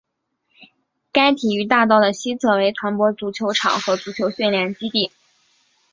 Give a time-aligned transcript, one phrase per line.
[1.11, 5.11] 该体育大道的西侧为团泊足球场和足球训练基地。